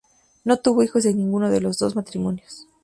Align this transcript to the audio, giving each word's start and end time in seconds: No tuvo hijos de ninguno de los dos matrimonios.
No 0.45 0.57
tuvo 0.57 0.81
hijos 0.81 1.03
de 1.03 1.13
ninguno 1.13 1.51
de 1.51 1.61
los 1.61 1.77
dos 1.77 1.95
matrimonios. 1.95 2.65